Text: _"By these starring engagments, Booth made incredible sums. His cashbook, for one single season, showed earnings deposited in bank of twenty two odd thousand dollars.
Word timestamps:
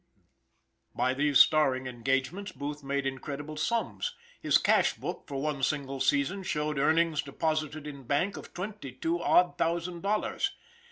_"By 0.97 1.13
these 1.13 1.37
starring 1.37 1.85
engagments, 1.85 2.51
Booth 2.53 2.83
made 2.83 3.05
incredible 3.05 3.55
sums. 3.55 4.15
His 4.41 4.57
cashbook, 4.57 5.27
for 5.27 5.39
one 5.39 5.61
single 5.61 5.99
season, 5.99 6.41
showed 6.41 6.79
earnings 6.79 7.21
deposited 7.21 7.85
in 7.85 8.05
bank 8.05 8.35
of 8.35 8.51
twenty 8.51 8.93
two 8.93 9.21
odd 9.21 9.59
thousand 9.59 10.01
dollars. 10.01 10.53